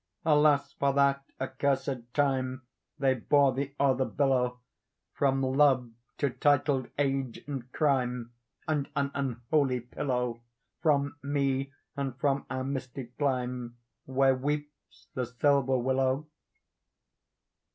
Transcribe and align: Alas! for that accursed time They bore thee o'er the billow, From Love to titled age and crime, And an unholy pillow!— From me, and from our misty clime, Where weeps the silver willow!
Alas! 0.25 0.73
for 0.73 0.93
that 0.93 1.23
accursed 1.39 2.11
time 2.15 2.63
They 2.97 3.13
bore 3.13 3.53
thee 3.53 3.75
o'er 3.79 3.93
the 3.93 4.05
billow, 4.05 4.59
From 5.13 5.43
Love 5.43 5.91
to 6.17 6.31
titled 6.31 6.87
age 6.97 7.43
and 7.45 7.71
crime, 7.71 8.33
And 8.67 8.89
an 8.95 9.11
unholy 9.13 9.81
pillow!— 9.81 10.41
From 10.81 11.17
me, 11.21 11.71
and 11.95 12.17
from 12.17 12.47
our 12.49 12.63
misty 12.63 13.13
clime, 13.19 13.77
Where 14.05 14.33
weeps 14.33 15.05
the 15.13 15.27
silver 15.27 15.77
willow! 15.77 16.25